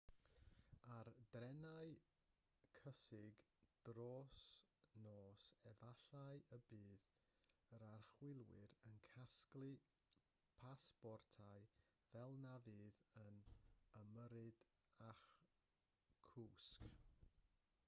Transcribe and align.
ar 0.93 1.09
drenau 1.33 1.89
cysgu 2.77 3.25
dros 3.89 4.45
nos 5.03 5.43
efallai 5.71 6.39
y 6.57 6.57
bydd 6.71 7.05
yr 7.79 7.85
archwiliwr 7.89 8.73
yn 8.91 8.97
casglu 9.11 9.69
pasbortau 10.61 11.67
fel 12.09 12.39
na 12.47 12.55
fydd 12.65 12.95
yn 13.25 13.37
ymyrryd 14.05 14.65
â'ch 15.09 15.29
cwsg 16.29 16.91